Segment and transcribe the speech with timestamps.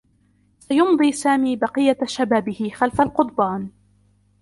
[0.59, 3.69] سيمضي سامي بقيّة شبابه خلف القضبان.